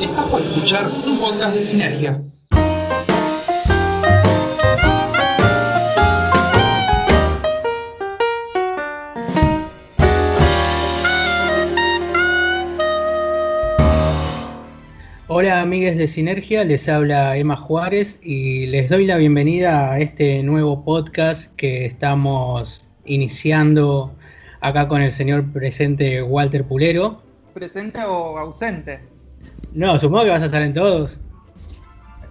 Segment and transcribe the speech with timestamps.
[0.00, 2.22] Estás por escuchar un podcast de Sinergia.
[15.28, 20.42] Hola amigues de Sinergia, les habla Emma Juárez y les doy la bienvenida a este
[20.42, 24.14] nuevo podcast que estamos iniciando
[24.60, 27.22] acá con el señor presente Walter Pulero.
[27.54, 29.15] ¿Presente o ausente?
[29.72, 31.18] No, supongo que vas a estar en todos.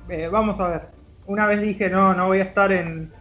[0.09, 0.81] Eh, vamos a ver.
[1.27, 3.11] Una vez dije, no, no voy a estar en,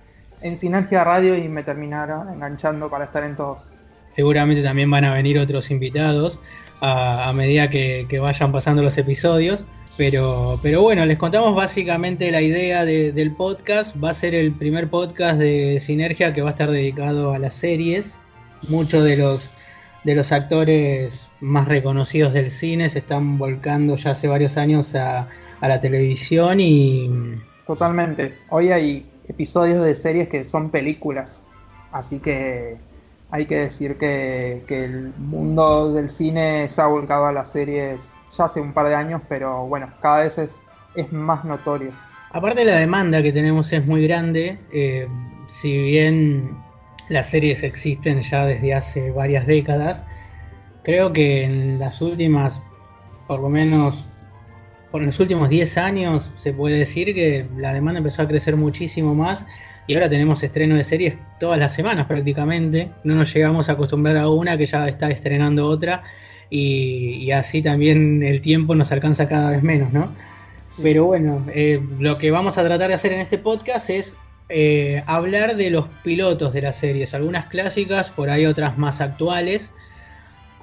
[0.43, 3.67] en Sinergia Radio y me terminaron enganchando para estar en todos.
[4.15, 6.39] Seguramente también van a venir otros invitados
[6.81, 9.65] a, a medida que, que, vayan pasando los episodios.
[9.97, 13.95] Pero, pero bueno, les contamos básicamente la idea de, del podcast.
[14.03, 17.55] Va a ser el primer podcast de Sinergia que va a estar dedicado a las
[17.55, 18.13] series.
[18.69, 19.49] Muchos de los,
[20.03, 25.29] de los actores más reconocidos del cine se están volcando ya hace varios años a,
[25.61, 27.11] a la televisión y...
[27.67, 28.35] Totalmente.
[28.49, 31.47] Hoy hay episodios de series que son películas.
[31.93, 32.77] Así que
[33.31, 38.17] hay que decir que, que, el mundo del cine se ha volcado a las series
[38.37, 40.63] ya hace un par de años, pero bueno, cada vez es,
[40.95, 41.91] es más notorio.
[42.33, 45.07] Aparte la demanda que tenemos es muy grande, eh,
[45.61, 46.57] si bien
[47.09, 50.03] las series existen ya desde hace varias décadas,
[50.85, 52.61] creo que en las últimas,
[53.27, 54.05] por lo menos
[54.91, 59.15] por los últimos 10 años, se puede decir que la demanda empezó a crecer muchísimo
[59.15, 59.45] más
[59.89, 62.91] y ahora tenemos estreno de series todas las semanas prácticamente.
[63.03, 66.05] No nos llegamos a acostumbrar a una que ya está estrenando otra
[66.49, 70.13] y, y así también el tiempo nos alcanza cada vez menos, ¿no?
[70.71, 74.13] Sí, Pero bueno, eh, lo que vamos a tratar de hacer en este podcast es
[74.49, 79.69] eh, hablar de los pilotos de las series, algunas clásicas, por ahí otras más actuales.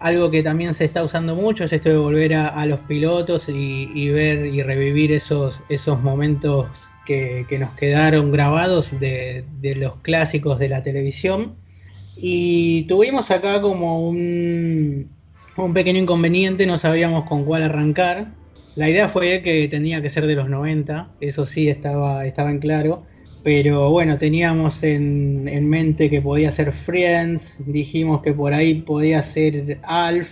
[0.02, 3.91] Algo que también se está usando mucho es esto de volver a, los pilotos y,
[3.94, 6.67] y, ver y revivir esos, esos momentos
[7.05, 11.53] que, que, nos quedaron grabados de, de, los clásicos de la televisión.
[12.17, 15.11] Y tuvimos acá como un,
[15.55, 18.30] un, pequeño inconveniente, no sabíamos con cuál arrancar.
[18.76, 22.58] La idea fue que tenía que ser de los 90, eso sí estaba, estaba en
[22.58, 23.03] claro.
[23.43, 29.23] Pero bueno, teníamos en, en, mente que podía ser Friends, dijimos que por ahí podía
[29.23, 30.27] ser Alf,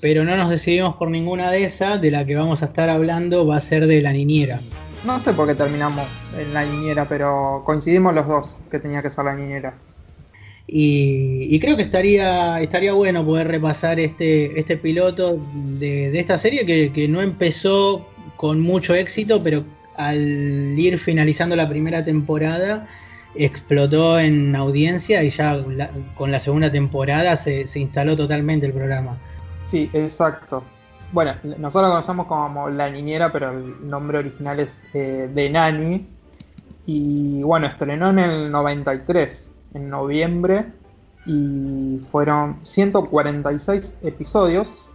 [0.00, 3.46] pero no nos decidimos por ninguna de esas, de la que vamos a estar hablando
[3.46, 4.58] va a ser de la niñera.
[5.06, 6.06] No sé por qué terminamos
[6.36, 9.74] en la niñera, pero coincidimos los dos que tenía que ser la niñera.
[10.66, 16.38] Y, y creo que estaría, estaría bueno poder repasar este, este piloto de, de esta
[16.38, 18.06] serie que, que no empezó
[18.36, 19.64] con mucho éxito, pero
[20.06, 22.86] al ir finalizando la primera temporada
[23.34, 25.64] explotó en audiencia y ya
[26.16, 29.16] con la segunda temporada se, se, instaló totalmente el programa.
[29.64, 30.64] Sí, exacto.
[31.12, 36.06] Bueno, nosotros lo conocemos como La Niñera, pero el nombre original es eh, The Nanny.
[36.86, 40.66] Y bueno, estrenó en el 93, en noviembre,
[41.26, 44.86] y fueron 146 episodios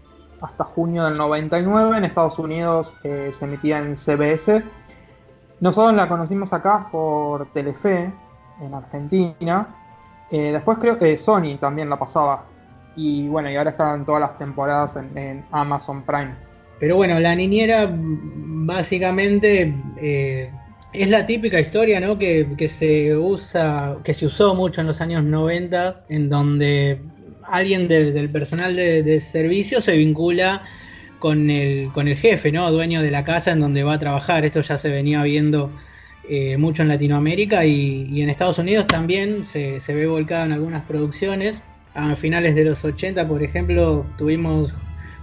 [0.41, 1.97] hasta junio del 99.
[1.97, 4.63] En Estados Unidos eh, se emitía en CBS
[5.65, 8.13] nosotros la conocimos acá por Telefe,
[8.61, 9.67] en Argentina.
[10.29, 12.45] Eh, después creo que Sony también la pasaba.
[12.95, 16.35] Y bueno, y ahora están todas las temporadas en, Amazon Prime.
[16.79, 20.51] Pero bueno, la niñera básicamente eh,
[20.93, 22.19] es la típica historia ¿no?
[22.19, 27.01] que, que, se usa, que se usó mucho en los años 90, en donde
[27.41, 30.61] alguien de, del personal de servicio se vincula
[31.19, 32.71] con el, con el jefe, ¿no?
[32.71, 34.45] Dueño de la casa en donde va a trabajar.
[34.45, 35.71] Esto ya se venía viendo
[36.27, 40.83] eh, mucho en Latinoamérica y, en Estados Unidos también se, se ve volcado en algunas
[40.85, 41.61] producciones.
[41.93, 44.73] A finales de los 80, por ejemplo, tuvimos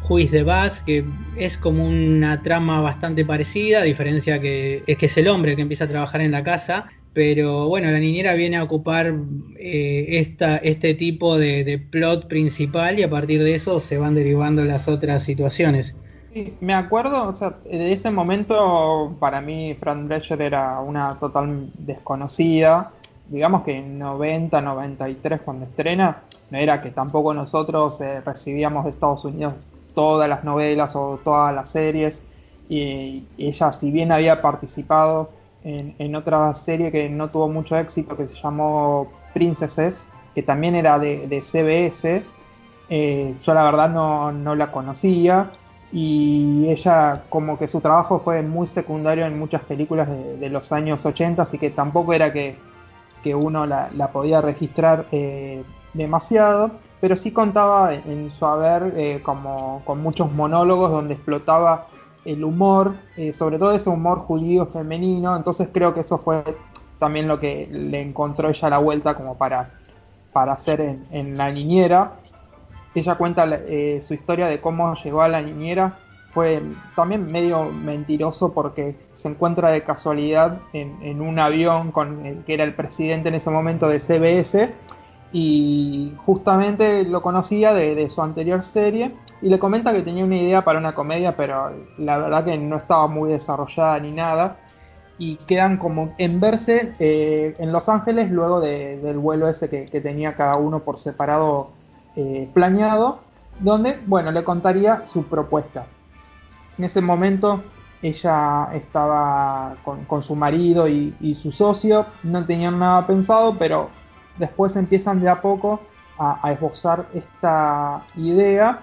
[0.02, 1.04] Juiz de Bass, que
[1.36, 5.62] es como una trama bastante parecida, a diferencia que es que es el hombre que
[5.62, 6.86] empieza a trabajar en la casa.
[7.14, 9.14] Pero bueno, la niñera viene a ocupar
[9.58, 14.64] eh, esta, este tipo de, plot principal y a partir de eso se van derivando
[14.64, 15.94] las otras situaciones.
[16.60, 22.92] Me acuerdo, o sea, de ese momento para mí Fran Drescher era una total desconocida.
[23.28, 28.90] Digamos que en 90, 93 cuando estrena, no era que tampoco nosotros eh, recibíamos de
[28.90, 29.54] Estados Unidos
[29.94, 32.24] todas las novelas o todas las series.
[32.70, 38.26] Y ella, si bien había participado en, otra serie que no tuvo mucho éxito, que
[38.26, 42.22] se llamó Princesses, que también era de, CBS.
[42.88, 45.50] Eh, yo la verdad no, no, la conocía
[45.92, 50.72] y ella como que su trabajo fue muy secundario en muchas películas de, de los
[50.72, 52.56] años 80, así que tampoco era que,
[53.22, 55.62] que uno la, la, podía registrar eh,
[55.94, 61.86] demasiado, pero sí contaba en su haber eh, como con muchos monólogos donde explotaba
[62.24, 66.42] el humor, eh, sobre todo ese humor judío femenino, entonces creo que eso fue
[66.98, 69.70] también lo que le encontró ella la vuelta como para,
[70.32, 72.12] para hacer en, La Niñera.
[72.94, 75.96] Ella cuenta eh, su historia de cómo llegó a La Niñera,
[76.32, 76.62] fue
[76.96, 82.64] también medio mentiroso porque se encuentra de casualidad en, un avión con el que era
[82.64, 84.72] el presidente en ese momento de CBS
[85.32, 90.62] y justamente lo conocía de, su anterior serie y le comenta que tenía una idea
[90.62, 94.58] para una comedia, pero la verdad que no estaba muy desarrollada ni nada.
[95.18, 100.34] Y quedan como en verse eh, en Los Ángeles luego del vuelo ese que, tenía
[100.34, 101.70] cada uno por separado
[102.16, 103.20] eh, planeado,
[103.60, 105.86] donde, bueno, le contaría su propuesta.
[106.76, 107.62] En ese momento
[108.02, 113.90] ella estaba con, su marido y, y, su socio, no tenían nada pensado, pero
[114.38, 115.80] después empiezan de a poco
[116.18, 118.82] a, esbozar esta idea.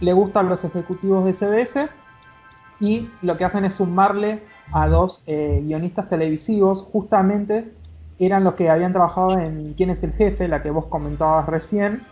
[0.00, 1.88] Le gustan los ejecutivos de CBS
[2.80, 4.42] y lo que hacen es sumarle
[4.72, 7.74] a dos eh, guionistas televisivos, justamente
[8.18, 10.48] eran los que habían trabajado en ¿Quién es el jefe?
[10.48, 12.02] La que vos comentabas recién,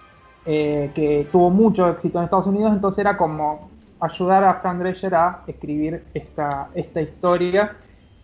[0.44, 3.70] eh, que tuvo mucho éxito en Estados Unidos, entonces era como
[4.00, 7.76] ayudar a Fran Drescher a escribir esta, esta historia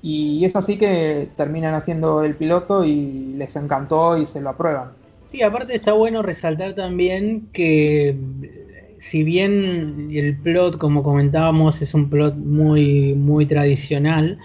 [0.06, 4.90] y es así que terminan haciendo el piloto y les encantó y se lo aprueban.
[5.32, 8.14] Sí, aparte está bueno resaltar también que
[9.00, 14.38] si bien el plot, como comentábamos, es un plot muy, muy tradicional,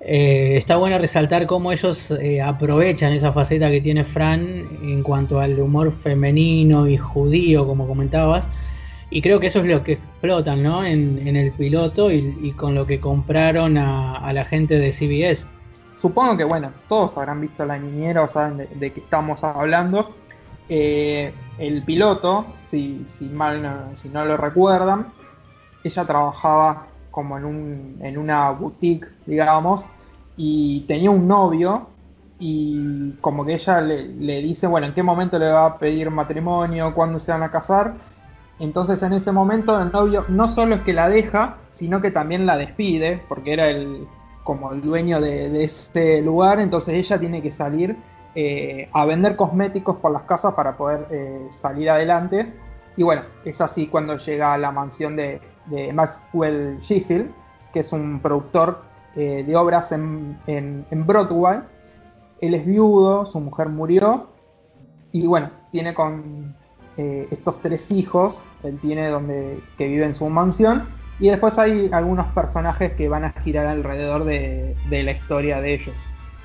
[0.00, 5.40] eh, está bueno resaltar cómo ellos eh, aprovechan esa faceta que tiene Fran en cuanto
[5.40, 8.44] al humor femenino y judío, como comentabas,
[9.12, 10.84] y creo que eso es lo que explotan ¿no?
[10.84, 15.44] en, el piloto y, con lo que compraron a, la gente de CBS.
[15.96, 20.14] Supongo que, bueno, todos habrán visto la niñera o saben de, qué estamos hablando.
[20.68, 25.08] Eh, el piloto, si, si mal no, si no lo recuerdan,
[25.84, 29.84] ella trabajaba como en, un, en una boutique, digamos,
[30.36, 31.88] y tenía un novio
[32.38, 36.92] y como que ella le, dice, bueno, en qué momento le va a pedir matrimonio,
[36.92, 37.94] cuándo se van a casar,
[38.62, 42.46] entonces en ese momento el novio no solo es que la deja, sino que también
[42.46, 44.06] la despide, porque era el
[44.44, 47.96] como el dueño de, ese lugar, entonces ella tiene que salir
[48.36, 52.52] eh, a vender cosméticos por las casas para poder eh, salir adelante.
[52.96, 55.40] Y bueno, es así cuando llega a la mansión de,
[55.92, 57.32] Maxwell Sheffield,
[57.72, 58.82] que es un productor
[59.16, 61.60] eh, de obras en, en Broadway.
[62.40, 64.28] Él es viudo, su mujer murió,
[65.12, 66.56] y bueno, tiene con,
[66.96, 70.84] eh, estos tres hijos, él tiene donde que vive en su mansión,
[71.20, 75.94] y después hay algunos personajes que van a girar alrededor de, la historia de ellos.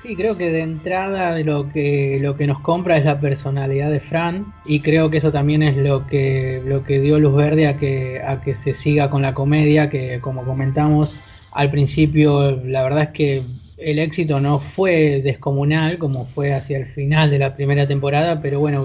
[0.02, 3.98] Sí, creo que de entrada lo que, lo que nos compra es la personalidad de
[3.98, 7.76] Fran y creo que eso también es lo que, lo que dio luz verde a
[7.76, 11.12] que, a que se siga con la comedia, que como comentamos
[11.50, 13.42] al principio, la verdad es que
[13.78, 18.60] el éxito no fue descomunal como fue hacia el final de la primera temporada, pero
[18.60, 18.84] bueno,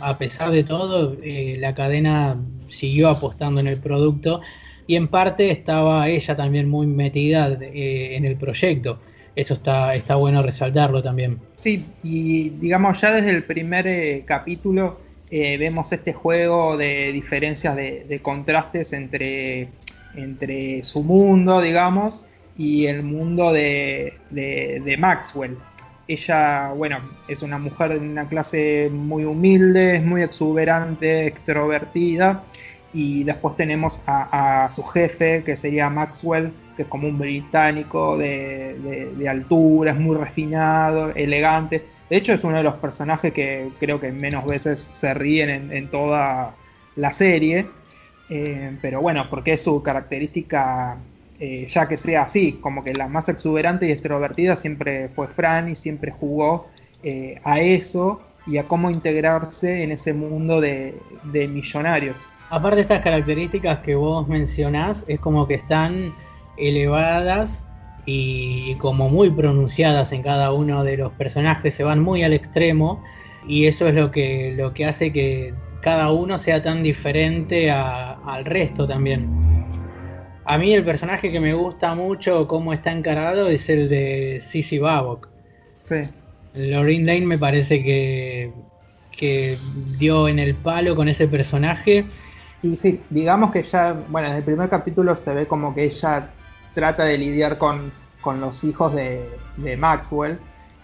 [0.00, 2.36] a pesar de todo, eh, la cadena
[2.70, 4.40] siguió apostando en el producto
[4.86, 8.98] y en parte estaba ella también muy metida eh, en el proyecto.
[9.34, 11.38] Eso está, está bueno resaltarlo también.
[11.58, 18.20] Sí, y digamos ya desde el primer eh, capítulo vemos este juego de diferencias de,
[18.22, 19.70] contrastes entre,
[20.14, 22.24] entre su mundo, digamos,
[22.58, 24.14] y el mundo de,
[24.98, 25.56] Maxwell.
[26.08, 26.98] Ella, bueno,
[27.28, 32.44] es una mujer de una clase muy humilde, es muy exuberante, extrovertida.
[32.94, 39.26] Y después tenemos a, su jefe, que sería Maxwell, que es como un británico de,
[39.28, 41.84] altura, es muy refinado, elegante.
[42.08, 45.90] De hecho, es uno de los personajes que creo que menos veces se ríen en,
[45.90, 46.54] toda
[46.94, 47.66] la serie.
[48.30, 50.96] Eh, pero bueno, porque es su característica
[51.38, 55.68] eh, ya que sea así, como que la más exuberante y extrovertida siempre fue Fran
[55.68, 56.68] y siempre jugó
[57.02, 62.16] eh, a eso y a cómo integrarse en ese mundo de, millonarios.
[62.48, 66.14] Aparte de estas características que vos mencionás, es como que están
[66.56, 67.66] elevadas
[68.06, 73.02] y como muy pronunciadas en cada uno de los personajes, se van muy al extremo
[73.46, 75.52] y eso es lo que, lo que hace que
[75.82, 79.45] cada uno sea tan diferente al resto también.
[80.48, 84.78] A mí el personaje que me gusta mucho cómo está encarado es el de Sissy
[84.78, 85.28] Babok.
[85.82, 86.08] Sí.
[86.54, 88.52] Lorraine Lane me parece que,
[89.10, 89.58] que
[89.98, 92.04] dio en el palo con ese personaje.
[92.62, 96.30] Y sí, digamos que ya, bueno, en el primer capítulo se ve como que ella
[96.74, 97.90] trata de lidiar con,
[98.40, 100.38] los hijos de, Maxwell.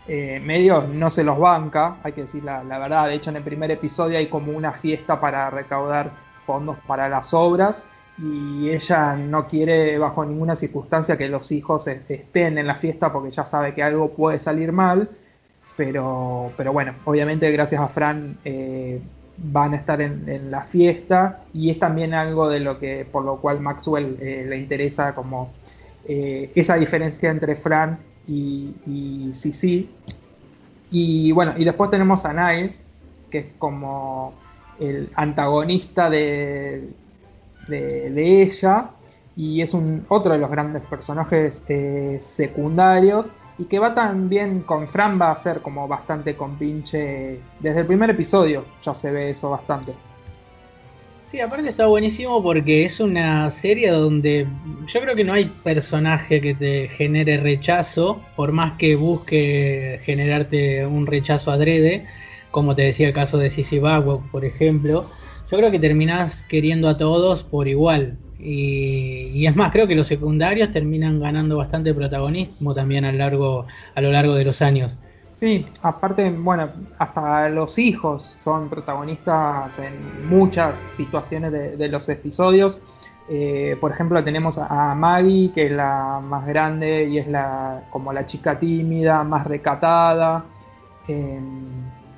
[0.08, 3.06] Eh, medio no se los banca, hay que decir la, la, verdad.
[3.06, 6.10] De hecho, en el primer episodio hay como una fiesta para recaudar
[6.42, 7.86] fondos para las obras
[8.22, 13.32] y ella no quiere bajo ninguna circunstancia que los hijos estén en la fiesta porque
[13.32, 15.10] ya sabe que algo puede salir mal,
[15.76, 19.00] pero, pero bueno, obviamente gracias a Fran eh,
[19.38, 23.38] van a estar en, la fiesta y es también algo de lo que por lo
[23.38, 25.50] cual Maxwell eh, le interesa como
[26.04, 27.98] eh, esa diferencia entre Fran
[28.28, 29.90] y, y Sisi.
[30.92, 32.84] Y bueno, y después tenemos a Niles,
[33.30, 34.34] que es como
[34.78, 36.88] el antagonista de,
[37.66, 38.90] de, ella
[39.36, 44.88] y es un, otro de los grandes personajes eh, secundarios y que va también con
[44.88, 49.50] Fran va a ser como bastante compinche desde el primer episodio ya se ve eso
[49.50, 49.92] bastante.
[51.30, 54.46] Sí, aparte está buenísimo porque es una serie donde
[54.86, 60.84] yo creo que no hay personaje que te genere rechazo, por más que busque generarte
[60.84, 62.06] un rechazo adrede,
[62.50, 65.06] como te decía el caso de Sissy Bagwell, por ejemplo
[65.52, 68.16] yo creo que terminás queriendo a todos por igual.
[68.38, 74.34] Y, es más, creo que los secundarios terminan ganando bastante protagonismo también a, lo largo
[74.34, 74.96] de los años.
[75.40, 82.80] Sí, aparte, bueno, hasta los hijos son protagonistas en muchas situaciones de, los episodios.
[83.28, 88.14] Eh, por ejemplo, tenemos a Maggie, que es la más grande y es la como
[88.14, 90.46] la chica tímida, más recatada.
[91.08, 91.38] Eh,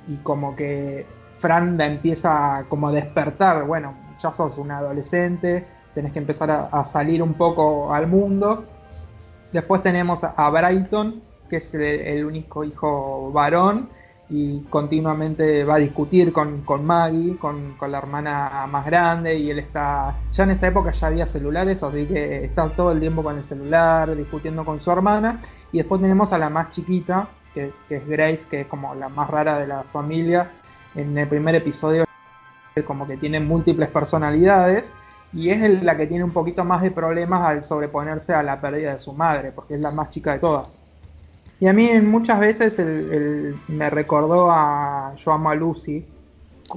[0.07, 6.11] y como que Fran la empieza como a despertar, bueno, ya sos un adolescente, tenés
[6.11, 8.65] que empezar a, salir un poco al mundo.
[9.51, 13.89] Después tenemos a Brighton, que es el, único hijo varón,
[14.29, 20.15] y continuamente va a discutir con, Maggie, con, la hermana más grande, y él está,
[20.33, 23.43] ya en esa época ya había celulares, así que está todo el tiempo con el
[23.43, 28.07] celular, discutiendo con su hermana, y después tenemos a la más chiquita, que que es
[28.07, 30.51] Grace, que es como la más rara de la familia,
[30.95, 32.05] en el primer episodio
[32.85, 34.93] como que tiene múltiples personalidades
[35.33, 38.93] y es la que tiene un poquito más de problemas al sobreponerse a la pérdida
[38.93, 40.77] de su madre, porque es la más chica de todas.
[41.59, 42.79] Y a mí muchas veces
[43.67, 46.05] me recordó a Yo amo a Lucy,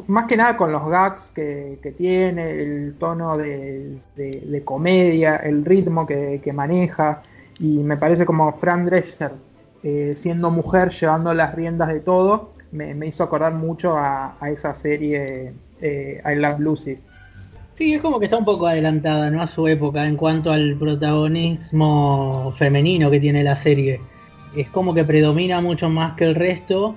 [0.07, 6.53] más que nada con los gags que, tiene, el tono de, comedia, el ritmo que,
[6.53, 7.23] maneja,
[7.59, 9.33] y me parece como Fran Drescher,
[9.83, 15.53] eh, siendo mujer, llevando las riendas de todo, me, hizo acordar mucho a, esa serie
[15.81, 16.99] eh, I Love Lucy.
[17.77, 19.41] Sí, es como que está un poco adelantada, ¿no?
[19.41, 24.01] A su época en cuanto al protagonismo femenino que tiene la serie.
[24.57, 26.97] Es como que predomina mucho más que el resto.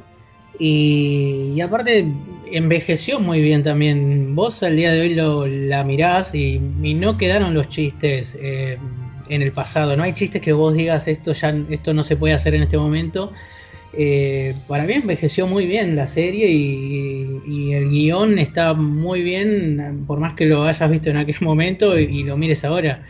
[0.58, 2.12] Y, aparte
[2.52, 4.34] envejeció muy bien también.
[4.36, 8.80] Vos al día de hoy lo, la mirás y, no quedaron los chistes eh,
[9.30, 9.96] en el pasado.
[9.96, 12.78] No hay chistes que vos digas esto ya esto no se puede hacer en este
[12.78, 13.32] momento.
[13.94, 20.20] Eh, para mí envejeció muy bien la serie y, el guion está muy bien, por
[20.20, 23.04] más que lo hayas visto en aquel momento y, lo mires ahora.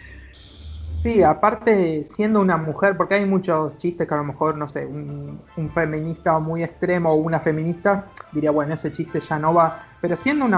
[1.03, 4.85] Sí, aparte siendo una mujer, porque hay muchos chistes que a lo mejor, no sé,
[4.85, 5.39] un,
[5.73, 10.45] feminista muy extremo o una feminista diría, bueno, ese chiste ya no va, pero siendo
[10.45, 10.57] una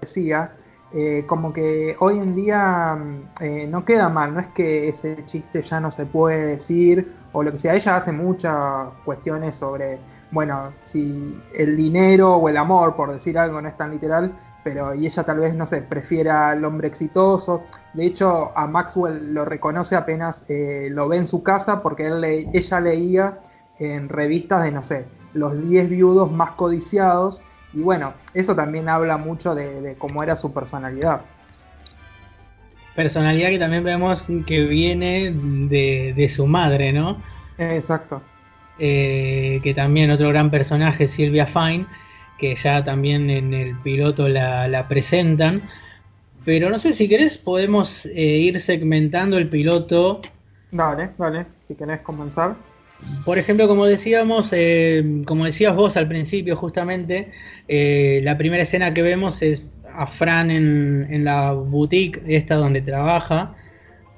[0.00, 0.52] decía,
[0.94, 5.24] eh, como que hoy en día mm, eh, no queda mal, no es que ese
[5.26, 9.98] chiste ya no se puede decir o lo que sea, ella hace muchas cuestiones sobre,
[10.30, 14.32] bueno, si el dinero o el amor, por decir algo, no es tan literal,
[14.64, 17.64] pero y ella tal vez, no sé, prefiera al hombre exitoso.
[17.94, 22.22] De hecho, a Maxwell lo reconoce apenas eh, lo ve en su casa porque él
[22.24, 23.40] ella leía
[23.78, 27.42] en revistas de, no sé, los 10 viudos más codiciados
[27.74, 31.22] y bueno, eso también habla mucho de, cómo era su personalidad.
[32.94, 37.20] Personalidad que también vemos que viene de, su madre, ¿no?
[37.58, 38.22] Exacto.
[38.78, 41.86] Eh, que también otro gran personaje, Silvia Fine,
[42.38, 45.62] que ya también en el piloto la, presentan.
[46.44, 50.20] Pero no sé si querés, podemos eh, ir segmentando el piloto.
[50.70, 52.56] Dale, dale, si querés comenzar.
[53.24, 57.32] Por ejemplo, como decíamos, eh, como decías vos al principio, justamente,
[57.68, 59.62] eh, la primera escena que vemos es
[59.96, 63.54] a Fran en, la boutique, esta donde trabaja,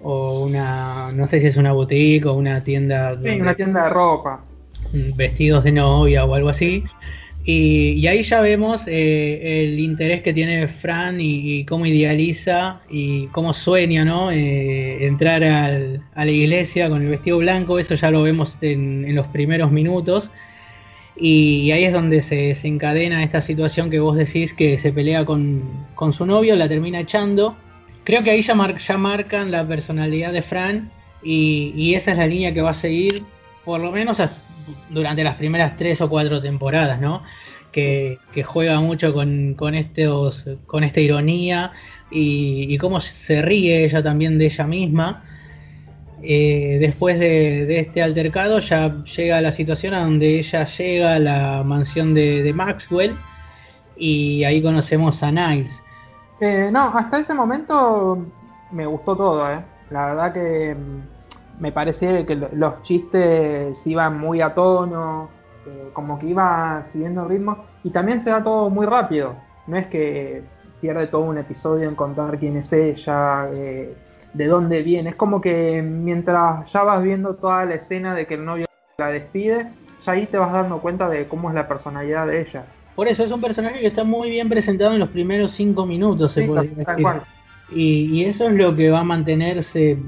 [0.02, 3.20] o una, no sé si es una boutique o una tienda.
[3.22, 4.44] Sí, una tienda de ropa.
[4.92, 6.84] Vestidos de novia o algo así.
[7.46, 13.52] Y, ahí ya vemos eh, el interés que tiene Fran y, cómo idealiza y cómo
[13.52, 14.30] sueña, ¿no?
[14.30, 19.14] Eh, entrar al, a la iglesia con el vestido blanco, eso ya lo vemos en,
[19.14, 20.30] los primeros minutos.
[21.16, 25.62] Y, ahí es donde se desencadena esta situación que vos decís que se pelea con,
[26.12, 27.56] su novio, la termina echando.
[28.04, 30.90] Creo que ahí ya, ya marcan la personalidad de Fran
[31.22, 33.22] y, y esa es la línea que va a seguir
[33.64, 34.18] por lo menos
[34.90, 37.22] durante las primeras tres o cuatro temporadas, ¿no?
[37.74, 41.72] que, juega mucho con, estos, con esta ironía
[42.10, 45.24] y, cómo se ríe ella también de ella misma.
[46.26, 51.62] Eh, después de, este altercado ya llega la situación a donde ella llega a la
[51.64, 53.14] mansión de, Maxwell
[53.96, 55.82] y ahí conocemos a Niles.
[56.40, 58.18] Eh, no, hasta ese momento
[58.70, 59.60] me gustó todo, ¿eh?
[59.90, 65.28] La verdad que mm, me parecía que los chistes iban muy a tono,
[65.66, 69.34] eh, como que iba siguiendo el ritmo y también se da todo muy rápido.
[69.66, 70.42] No es que
[70.80, 73.96] pierde todo un episodio en contar quién es ella, eh,
[74.34, 75.10] de dónde viene.
[75.10, 78.66] Es como que mientras ya vas viendo toda la escena de que el novio
[78.98, 79.68] la despide,
[80.00, 82.64] ya ahí te vas dando cuenta de cómo es la personalidad de ella.
[82.94, 86.32] Por eso es un personaje que está muy bien presentado en los primeros cinco minutos,
[86.32, 86.48] se
[87.72, 89.98] y, eso es lo que va a mantenerse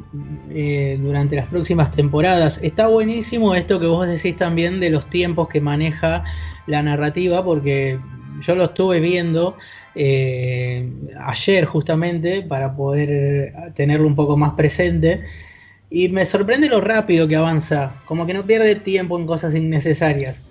[0.50, 2.58] eh, durante las próximas temporadas.
[2.62, 6.22] Está buenísimo esto que vos decís también de los tiempos que maneja
[6.66, 7.98] la narrativa, porque
[8.42, 9.56] yo lo estuve viendo
[9.96, 10.88] eh,
[11.24, 15.24] ayer justamente para poder tenerlo un poco más presente.
[15.90, 20.42] Y me sorprende lo rápido que avanza, como que no pierde tiempo en cosas innecesarias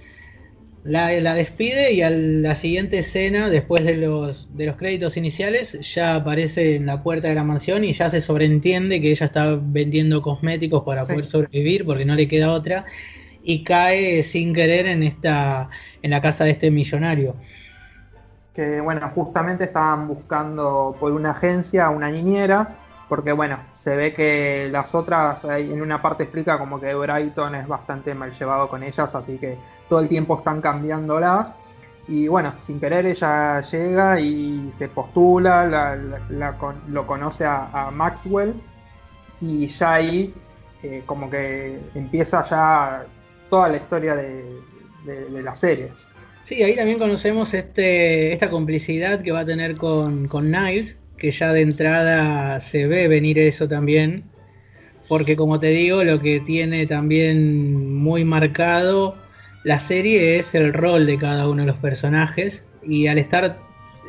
[0.85, 6.15] la, despide y a la siguiente escena, después de los, de los créditos iniciales, ya
[6.15, 10.21] aparece en la puerta de la mansión y ya se sobreentiende que ella está vendiendo
[10.21, 12.85] cosméticos para poder sobrevivir porque no le queda otra
[13.43, 15.69] y cae sin querer en esta
[16.03, 17.35] en la casa de este millonario.
[18.55, 24.67] Que bueno, justamente estaban buscando por una agencia una niñera porque bueno, se ve que
[24.71, 29.13] las otras, en una parte explica como que Brighton es bastante mal llevado con ellas,
[29.13, 29.57] así que
[29.87, 31.55] todo el tiempo están cambiándolas.
[32.07, 35.95] Y bueno, sin querer ella llega y se postula,
[36.87, 38.53] lo conoce a, Maxwell
[39.41, 40.33] y ya ahí
[40.83, 43.05] eh, como que empieza ya
[43.49, 44.61] toda la historia de,
[45.29, 45.91] la serie.
[46.45, 51.31] Sí, ahí también conocemos este, esta complicidad que va a tener con, con Niles, que
[51.31, 54.25] ya de entrada se ve venir eso también,
[55.07, 59.15] porque como te digo, lo que tiene también muy marcado
[59.65, 63.57] la serie es el rol de cada uno de los personajes y al estar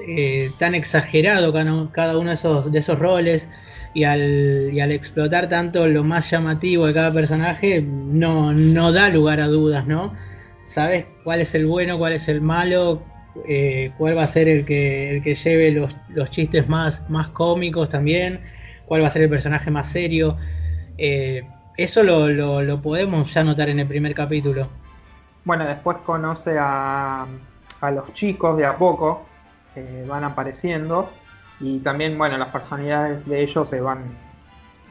[0.07, 1.51] eh, tan exagerado
[1.91, 3.49] cada uno de esos, de esos roles
[3.95, 9.09] y al, y al, explotar tanto lo más llamativo de cada personaje, no, no da
[9.09, 10.13] lugar a dudas, ¿no?
[10.69, 13.03] Sabes cuál es el bueno, cuál es el malo,
[13.49, 17.91] eh, cuál va a ser el que, el que lleve los, chistes más, más cómicos
[17.91, 18.41] también,
[18.87, 20.37] cuál va a ser el personaje más serio.
[20.99, 24.69] Eh, eso lo, podemos ya notar en el primer capítulo.
[25.45, 27.27] Bueno, después conoce a,
[27.81, 29.27] a los chicos de a poco,
[30.09, 31.11] van apareciendo,
[31.61, 34.01] y también, bueno, las personalidades de ellos se van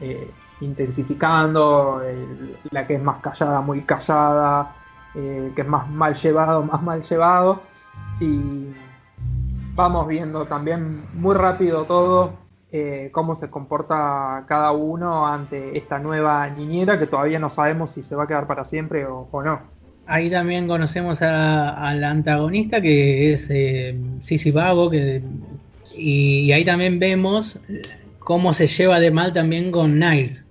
[0.00, 2.02] eh, intensificando,
[2.70, 4.74] la que es más callada, muy callada,
[5.54, 7.62] que es más mal llevado, más mal llevado
[8.20, 8.72] y
[9.74, 16.48] vamos viendo también muy rápido todo eh, cómo se comporta cada uno ante esta nueva
[16.50, 19.60] niñera que todavía no sabemos si se va a quedar para siempre o, no.
[20.06, 25.22] Ahí también conocemos a, la antagonista que es eh, Sisi Vago que,
[25.96, 27.58] y, ahí también vemos
[28.18, 30.44] cómo se lleva de mal también con Niles.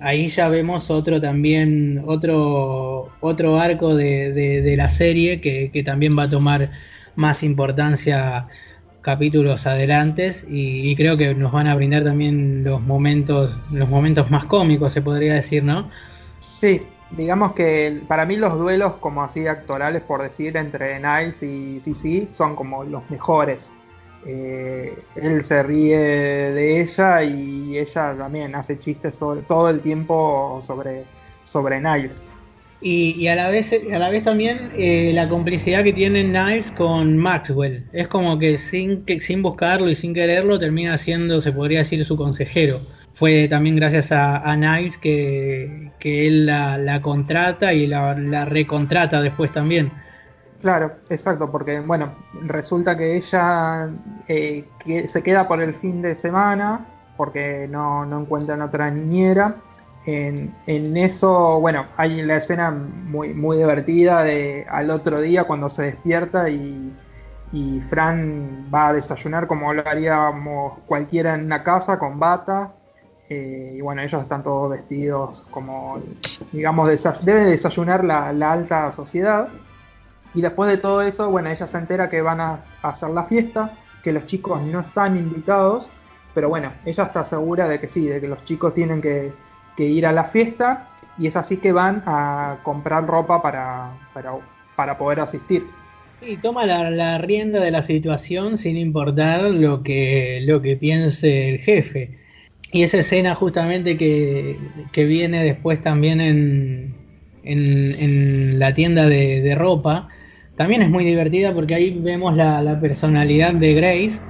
[0.00, 6.24] Ahí ya vemos otro también, otro, otro arco de, la serie que, que también va
[6.24, 6.70] a tomar
[7.16, 8.48] más importancia
[9.02, 14.44] capítulos adelantes y, creo que nos van a brindar también los momentos los momentos más
[14.44, 15.90] cómicos se podría decir no
[16.60, 21.80] sí digamos que para mí los duelos como así actorales por decir entre Niles y
[21.80, 23.72] Cici son como los mejores
[24.26, 31.04] eh, él se ríe de ella y ella también hace chistes todo el tiempo sobre
[31.42, 32.22] sobre Niles
[32.82, 37.16] y, a, la vez, a la vez también eh, la complicidad que tiene Niles con
[37.18, 37.84] Maxwell.
[37.92, 42.04] Es como que sin, que sin buscarlo y sin quererlo termina siendo, se podría decir,
[42.06, 42.80] su consejero.
[43.12, 49.90] Fue también gracias a, a Niles que, él la, contrata y la, recontrata después también.
[50.60, 53.88] Claro, exacto, porque bueno, resulta que ella
[54.28, 59.56] eh, que se queda por el fin de semana porque no, no encuentran otra niñera
[60.06, 65.84] en, eso, bueno, hay la escena muy, muy divertida de al otro día cuando se
[65.84, 66.92] despierta y,
[67.88, 72.72] Fran va a desayunar como lo haríamos cualquiera en una casa con bata.
[73.28, 75.98] Eh, y bueno, ellos están todos vestidos como,
[76.52, 76.88] digamos,
[77.24, 79.48] debe desayunar la, alta sociedad.
[80.34, 83.72] Y después de todo eso, bueno, ella se entera que van a hacer la fiesta,
[84.02, 85.90] que los chicos no están invitados,
[86.34, 89.32] pero bueno, ella está segura de que sí, de que los chicos tienen que,
[89.78, 95.64] ir a la fiesta y es así que van a comprar ropa para, poder asistir.
[96.20, 102.18] Y toma la, rienda de la situación sin importar lo que, piense el jefe.
[102.72, 104.58] Y esa escena justamente que,
[104.94, 106.94] viene después también en,
[107.42, 110.08] en, la tienda de, ropa,
[110.60, 114.20] también es muy divertida porque ahí vemos la, personalidad de Grace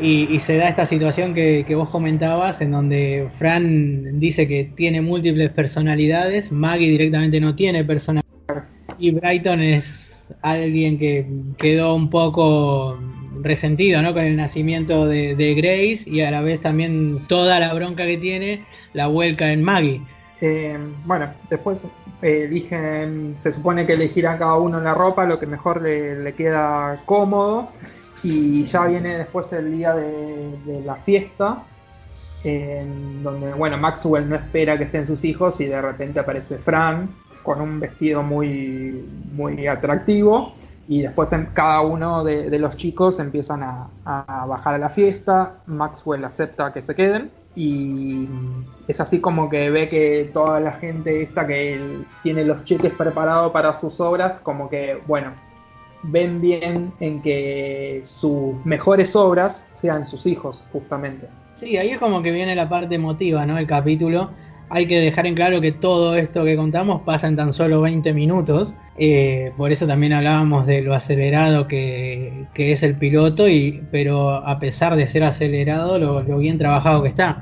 [0.00, 5.50] y, se da esta situación que, vos comentabas en donde Fran dice que tiene múltiples
[5.50, 8.68] personalidades, Maggie directamente no tiene personalidad
[9.00, 11.26] y Brighton es alguien que
[11.58, 12.96] quedó un poco
[13.42, 14.14] resentido ¿no?
[14.14, 18.64] con el nacimiento de, Grace y a la vez también toda la bronca que tiene
[18.92, 20.02] la vuelca en Maggie.
[20.40, 21.84] Eh, bueno, después
[22.22, 26.96] eh, eligen, se supone que elegirán cada uno la ropa, lo que mejor le, queda
[27.04, 27.66] cómodo.
[28.22, 31.62] Y ya viene después el día de, la fiesta,
[32.44, 37.08] en donde, bueno, Maxwell no espera que estén sus hijos y de repente aparece Frank
[37.42, 40.54] con un vestido muy, muy atractivo.
[40.88, 43.88] Y después cada uno de, los chicos empiezan a,
[44.46, 48.28] bajar a la fiesta, Maxwell acepta que se queden y
[48.86, 51.80] es así como que ve que toda la gente esta que
[52.22, 55.32] tiene los cheques preparados para sus obras, como que, bueno,
[56.04, 61.26] ven bien en que sus mejores obras sean sus hijos, justamente.
[61.58, 63.58] Sí, ahí es como que viene la parte emotiva, ¿no?
[63.58, 64.30] El capítulo
[64.70, 68.12] hay que dejar en claro que todo esto que contamos pasa en tan solo 20
[68.12, 68.68] minutos.
[69.00, 74.58] Eh, por eso también hablábamos de lo acelerado que, es el piloto, y, pero a
[74.58, 77.40] pesar de ser acelerado, lo, bien trabajado que está.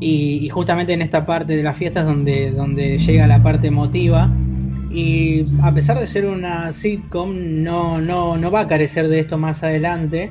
[0.00, 4.30] Y, justamente en esta parte de las fiestas donde, donde llega la parte emotiva.
[4.92, 9.38] Y a pesar de ser una sitcom, no, no, no va a carecer de esto
[9.38, 10.30] más adelante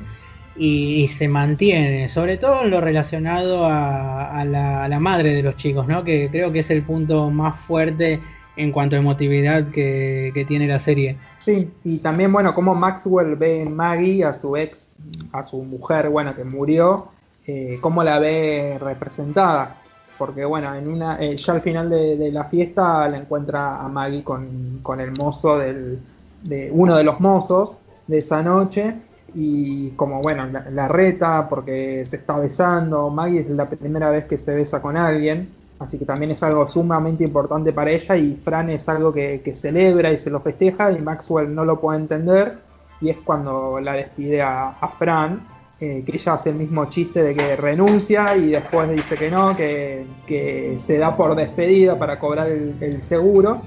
[0.56, 6.04] y, se mantiene, sobre todo en lo relacionado a, la, madre de los chicos, ¿no?
[6.04, 8.20] que creo que es el punto más fuerte
[8.56, 11.16] en cuanto a emotividad que, tiene la serie.
[11.40, 14.92] Sí, y también, bueno, como Maxwell ve en Maggie a su ex,
[15.32, 17.08] a su mujer, bueno, que murió,
[17.46, 19.76] eh, cómo la ve representada.
[20.18, 24.22] Porque, bueno, en una, eh, ya al final de, la fiesta la encuentra a Maggie
[24.22, 25.98] con, con el mozo del,
[26.42, 28.94] de uno de los mozos de esa noche
[29.34, 34.36] y como bueno, la, reta porque se está besando, Maggie es la primera vez que
[34.36, 35.48] se besa con alguien,
[35.80, 40.12] así que también es algo sumamente importante para ella y Fran es algo que, celebra
[40.12, 42.58] y se lo festeja y Maxwell no lo puede entender
[43.00, 45.40] y es cuando la despide a, Fran,
[45.80, 49.56] eh, que ella hace el mismo chiste de que renuncia y después dice que no,
[49.56, 53.62] que, se da por despedida para cobrar el, seguro.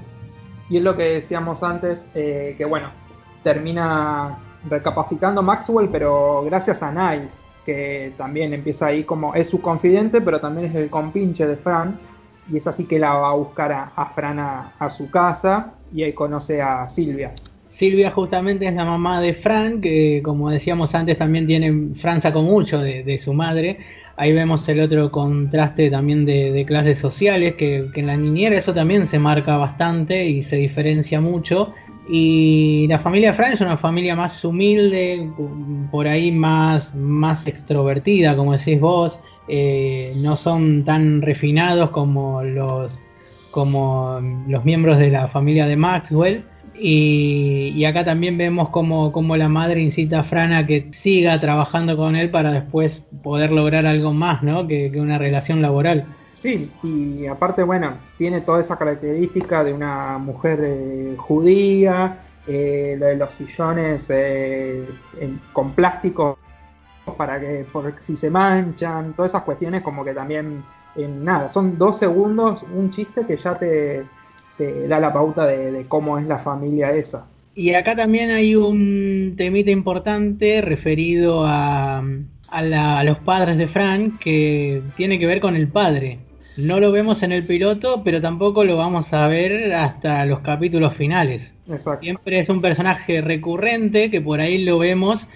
[0.70, 2.90] Y es lo que decíamos antes, eh, que bueno,
[3.42, 4.38] termina
[4.70, 10.40] recapacitando Maxwell, pero gracias a Nice, que también empieza ahí como es su confidente, pero
[10.40, 11.96] también es el compinche de Fran.
[12.52, 16.12] Y es así que la va a buscar a, Fran a, su casa y ahí
[16.12, 17.32] conoce a Silvia.
[17.72, 22.42] Silvia justamente es la mamá de Fran, que como decíamos antes también tiene, Fran sacó
[22.42, 23.78] mucho de, su madre.
[24.16, 28.74] Ahí vemos el otro contraste también de, clases sociales, que, que, en la niñera eso
[28.74, 31.72] también se marca bastante y se diferencia mucho.
[32.08, 35.30] Y la familia Fran es una familia más humilde,
[35.90, 39.18] por ahí más, más extrovertida, como decís vos.
[39.48, 42.92] Eh, no son tan refinados como los,
[43.50, 46.44] como los miembros de la familia de Maxwell.
[46.76, 52.16] Y, acá también vemos como, la madre incita a Fran a que siga trabajando con
[52.16, 54.66] él para después poder lograr algo más ¿no?
[54.66, 56.06] que una relación laboral.
[56.44, 63.06] Sí, y aparte, bueno, tiene toda esa característica de una mujer eh, judía, eh, lo
[63.06, 64.84] de los sillones eh,
[65.54, 66.36] con plástico
[67.16, 70.62] para que por si se manchan, todas esas cuestiones como que también,
[70.96, 74.04] en nada, son dos segundos, un chiste que ya te,
[74.86, 77.24] da la pauta de, cómo es la familia esa.
[77.54, 82.04] Y acá también hay un temita importante referido a,
[82.48, 86.18] a los padres de Frank que tiene que ver con el padre.
[86.56, 90.94] No lo vemos en el piloto, pero tampoco lo vamos a ver hasta los capítulos
[90.94, 91.52] finales.
[92.00, 95.26] Siempre es un personaje recurrente que por ahí lo vemos,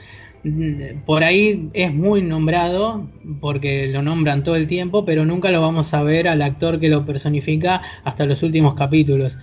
[1.05, 3.09] por ahí es muy nombrado
[3.41, 6.89] porque lo nombran todo el tiempo, pero nunca lo vamos a ver al actor que
[6.89, 9.37] lo personifica hasta los últimos capítulos.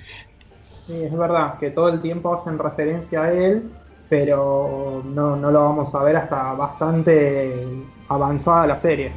[0.88, 3.63] Sí, es verdad que todo el tiempo hacen referencia a él,
[4.07, 7.53] pero no, no lo vamos a ver hasta bastante
[8.07, 9.11] avanzada la serie.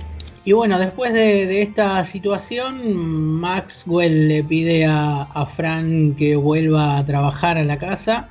[0.49, 2.95] Y bueno, después de, esta situación,
[3.39, 8.31] Maxwell le pide a, a, Fran que vuelva a trabajar a la casa,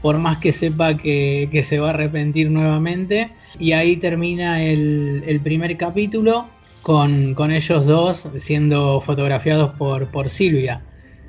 [0.00, 3.34] por más que sepa que, se va a arrepentir nuevamente.
[3.58, 6.46] Y ahí termina el, primer capítulo
[6.80, 10.84] con, ellos dos siendo fotografiados por, por Silvia.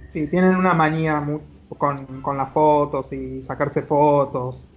[0.08, 1.22] Sí, tienen una manía
[1.78, 4.70] con, con las fotos y sacarse fotos.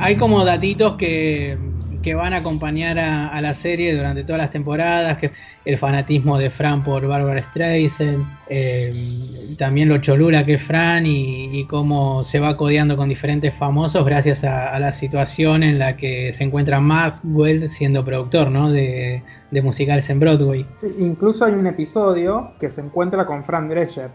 [0.00, 1.56] Hay como datitos que,
[2.04, 5.30] que van a acompañar a, la serie durante todas las temporadas, que
[5.64, 11.64] el fanatismo de Fran por Barbara Streisand, eh, también lo cholula que es Fran y,
[11.64, 16.44] cómo se va codeando con diferentes famosos gracias a, la situación en la que se
[16.44, 18.70] encuentra Maxwell siendo productor ¿no?
[18.70, 19.22] de,
[19.62, 20.66] musicales en Broadway.
[20.98, 24.10] incluso hay un episodio que se encuentra con Fran Drescher,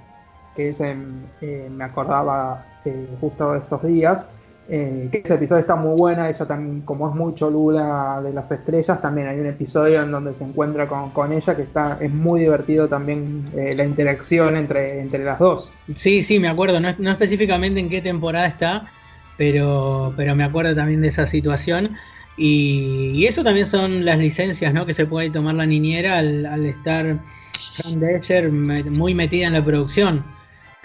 [0.56, 0.95] que es, eh,
[1.71, 4.28] me acordaba eh, justo estos días,
[4.71, 8.51] eh, que ese episodio está muy buena, ella también, como es muy cholula de las
[8.51, 12.41] estrellas, también hay un episodio en donde se encuentra con, ella que está, es muy
[12.41, 15.73] divertido también eh, la interacción entre, entre las dos.
[15.95, 18.86] Sí, sí, me acuerdo, no, específicamente en qué temporada está,
[19.38, 21.97] pero, pero me acuerdo también de esa situación.
[22.38, 24.86] Y, eso también son las licencias ¿no?
[24.86, 27.17] que se puede tomar la niñera al, estar
[27.75, 30.23] Fran Descher muy metida en la producción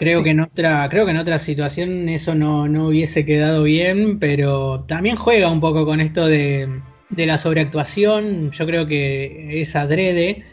[0.04, 4.84] Creo que en otra, creo que en otra situación eso no, hubiese quedado bien, pero
[4.86, 6.68] también juega un poco con esto de,
[7.16, 8.50] la sobreactuación.
[8.50, 10.44] Yo creo que es adrede,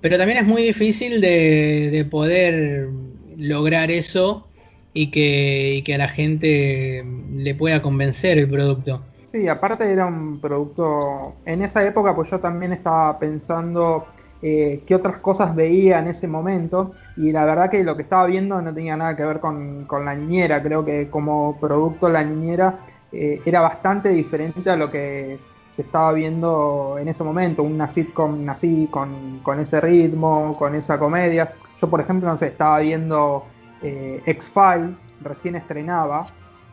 [0.00, 2.88] pero también es muy difícil de, poder
[3.36, 4.46] lograr eso
[4.92, 9.02] y que, y que a la gente le pueda convencer el producto.
[9.26, 11.34] Sí, aparte era un producto.
[11.44, 14.06] En esa época, pues yo también estaba pensando
[14.42, 16.92] eh, qué otras cosas veía en ese momento.
[17.16, 20.14] Y la verdad que lo que estaba viendo no tenía nada que ver con, la
[20.14, 22.80] niñera, creo que como producto la niñera
[23.12, 25.38] eh, era bastante diferente a lo que
[25.70, 30.98] se estaba viendo en ese momento, una sitcom así, con, con ese ritmo, con esa
[30.98, 31.52] comedia.
[31.78, 33.44] Yo por ejemplo, no sé, estaba viendo
[33.82, 36.26] eh, X-Files, recién estrenaba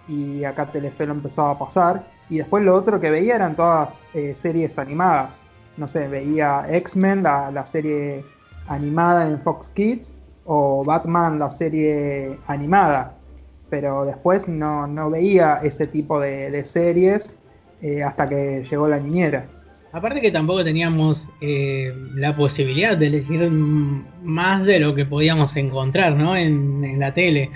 [0.07, 2.07] y acá Telefe lo empezaba a pasar.
[2.29, 4.01] Y después lo otro que veía eran todas
[4.35, 5.43] series animadas
[5.77, 8.23] no sé, veía X-Men, la, serie
[8.67, 13.15] animada en Fox Kids, o Batman, la serie animada.
[13.69, 17.37] Pero después no, veía ese tipo de, series
[17.81, 19.45] eh, hasta que llegó la niñera.
[19.91, 23.49] Aparte que tampoco teníamos eh, la posibilidad de elegir
[24.23, 26.35] más de lo que podíamos encontrar ¿no?
[26.35, 27.51] en, en la tele.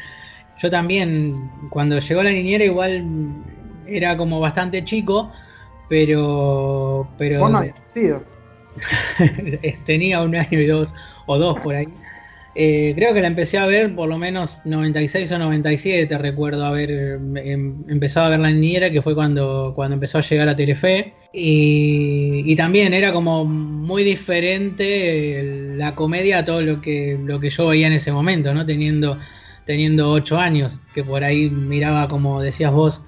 [0.59, 3.05] Yo también, cuando llegó la niñera, igual
[3.87, 5.31] era como bastante chico,
[5.89, 7.07] pero.
[7.17, 7.63] pero no
[9.85, 10.89] tenía un año y dos,
[11.25, 11.87] o dos por ahí.
[12.59, 16.89] Eh, creo que la empecé a ver por lo menos 96 o 97, recuerdo haber
[16.89, 21.13] em, empezado a ver la niñera, que fue cuando, cuando empezó a llegar a Telefe.
[21.31, 27.67] Y, también era como muy diferente la comedia a todo lo que, lo que yo
[27.67, 28.65] veía en ese momento, ¿no?
[28.65, 29.19] Teniendo,
[29.67, 32.99] teniendo 8 años, que por ahí miraba, como decías vos,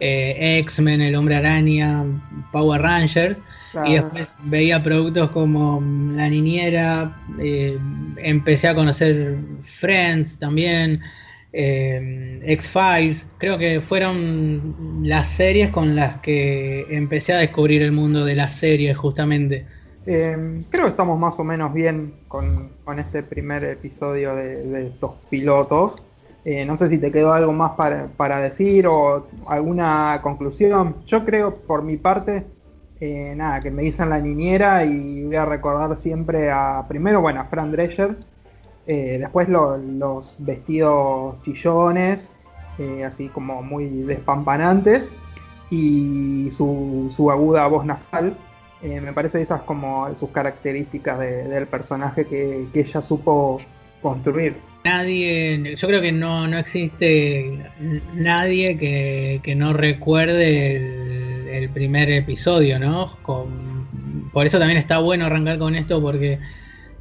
[0.00, 2.04] eh, X-Men, El Hombre Araña,
[2.52, 3.38] Power Rangers.
[3.84, 5.82] Y después veía productos como
[6.14, 7.76] La Niñera, eh,
[8.16, 9.36] empecé a conocer
[9.80, 11.02] Friends también,
[11.52, 13.26] eh, X-Files.
[13.36, 18.54] Creo que fueron las series con las que empecé a descubrir el mundo de las
[18.54, 19.66] series justamente.
[20.06, 26.02] creo que estamos más o menos bien con, este primer episodio de estos pilotos.
[26.48, 30.94] Eh, no sé si te quedó algo más para, decir o alguna conclusión.
[31.04, 32.44] Yo creo, por mi parte,
[33.00, 37.40] eh, nada, que me dicen la niñera y voy a recordar siempre a, primero, bueno,
[37.40, 38.16] a Fran Drescher,
[38.86, 42.36] eh, después los vestidos chillones,
[43.04, 45.12] así como muy despampanantes,
[45.68, 48.36] y su, aguda voz nasal.
[48.82, 53.58] me parece esas como sus características del personaje que ella supo
[54.08, 57.58] construir nadie, yo creo que no, no existe
[58.14, 63.16] nadie que, no recuerde el, primer episodio, ¿no?
[64.32, 66.38] por eso también está bueno arrancar con esto porque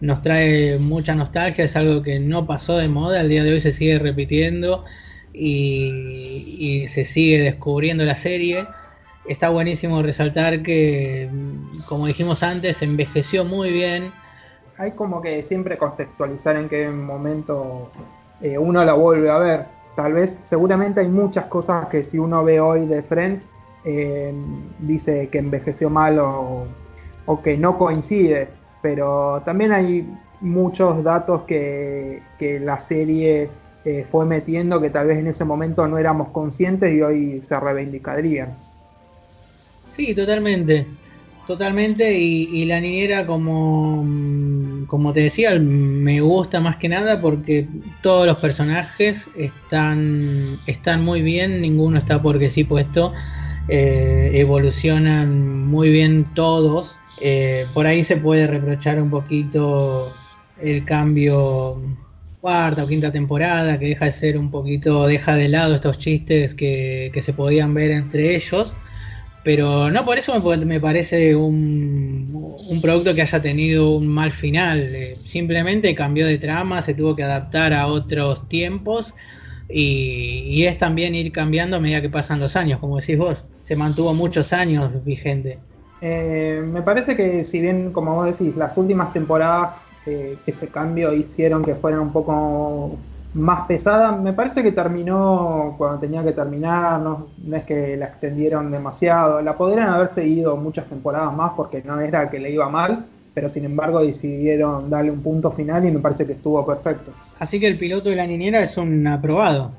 [0.02, 3.62] nos trae mucha nostalgia, es algo que no pasó de moda, al día de hoy
[3.62, 4.84] se sigue repitiendo
[5.34, 8.66] y, se sigue descubriendo la serie.
[9.28, 11.30] Está buenísimo resaltar que,
[11.86, 14.12] como dijimos antes, envejeció muy bien
[14.78, 17.90] hay como que siempre contextualizar en qué momento
[18.42, 19.66] eh, uno la vuelve a ver.
[19.96, 23.50] Tal vez, seguramente hay muchas cosas que si uno ve hoy de Friends,
[23.86, 24.34] eh,
[24.80, 26.68] dice que envejeció mal o,
[27.44, 28.50] que no coincide,
[28.82, 30.08] pero también hay
[30.42, 32.22] muchos datos que,
[32.62, 33.50] la serie
[33.86, 37.60] eh, fue metiendo que tal vez en ese momento no éramos conscientes y hoy se
[37.60, 38.58] reivindicarían.
[39.96, 40.86] Sí, totalmente.
[41.48, 44.04] Totalmente, y, la niñera como,
[44.88, 47.68] como te decía, me gusta más que nada porque
[48.02, 53.14] todos los personajes están, están muy bien, ninguno está porque sí puesto,
[53.68, 56.96] eh, evolucionan muy bien todos.
[57.22, 60.14] Eh, por ahí se puede reprochar un poquito
[60.62, 61.82] el cambio
[62.42, 66.54] cuarta o quinta temporada, que deja de ser un poquito, deja de lado estos chistes
[66.54, 68.72] que, que se podían ver entre ellos.
[69.46, 74.90] Pero no por eso me, parece un, un, producto que haya tenido un mal final.
[75.28, 79.14] Simplemente cambió de trama, se tuvo que adaptar a otros tiempos
[79.70, 83.44] y, es también ir cambiando a medida que pasan los años, como decís vos.
[83.68, 85.60] Se mantuvo muchos años vigente.
[86.02, 91.14] Eh, me parece que si bien, como vos decís, las últimas temporadas eh, ese cambio
[91.14, 92.98] hicieron que fueran un poco
[93.36, 98.72] más pesada, me parece que terminó cuando tenía que terminar, no, es que la extendieron
[98.72, 103.06] demasiado, la podrían haber seguido muchas temporadas más porque no era que le iba mal,
[103.34, 107.12] pero sin embargo decidieron darle un punto final y me parece que estuvo perfecto.
[107.38, 109.72] Así que el piloto de la niñera es un aprobado.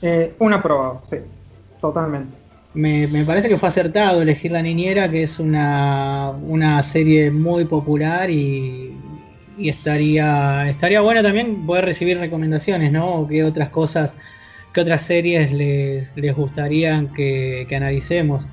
[0.00, 1.16] Eh, un aprobado, sí,
[1.80, 2.44] totalmente.
[2.74, 8.28] Me, parece que fue acertado elegir La Niñera, que es una, una serie muy popular
[8.30, 8.93] y,
[9.56, 13.26] y estaría estaría bueno también poder recibir recomendaciones, ¿no?
[13.28, 14.14] ¿Qué otras cosas,
[14.72, 18.46] qué otras series les, les gustaría que, analicemos?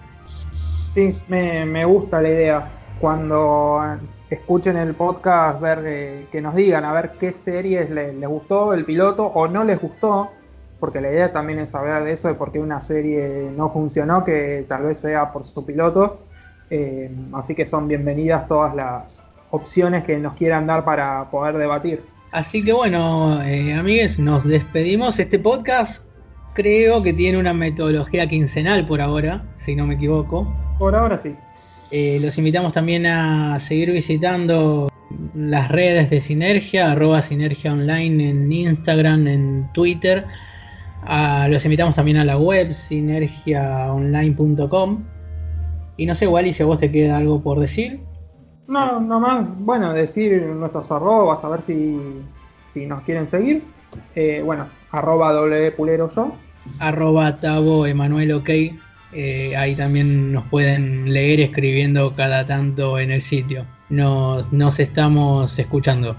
[0.94, 2.70] Sí, me, gusta la idea.
[3.00, 3.82] Cuando
[4.30, 9.26] escuchen el podcast, ver que nos digan a ver qué series les, gustó el piloto
[9.26, 10.30] o no les gustó,
[10.80, 14.24] porque la idea también es saber de eso, de por qué una serie no funcionó,
[14.24, 16.20] que tal vez sea por su piloto.
[16.70, 22.02] Eh, así que son bienvenidas todas las, opciones que nos quieran dar para poder debatir.
[22.32, 25.20] Así que bueno, eh, amigues, nos despedimos.
[25.20, 26.04] Este podcast
[26.54, 30.48] creo que tiene una metodología quincenal por ahora, si no me equivoco.
[30.80, 31.36] Por ahora sí.
[31.92, 34.88] Eh, los invitamos también a seguir visitando
[35.36, 40.26] las redes de Sinergia, arroba Sinergia Online en Instagram, en Twitter.
[41.50, 45.04] los invitamos también a la web sinergiaonline.com.
[45.98, 48.00] Y no sé, Wally, si a vos te queda algo por decir.
[48.68, 52.00] No, nomás, bueno, decir nuestros arrobas, a ver si,
[52.70, 53.64] si nos quieren seguir.
[54.16, 56.34] Eh, bueno, arroba doble pulero yo.
[56.80, 58.50] Arroba tabo Emanuel OK.
[59.14, 63.66] Eh, ahí también nos pueden leer escribiendo cada tanto en el sitio.
[63.90, 66.16] Nos, nos estamos escuchando.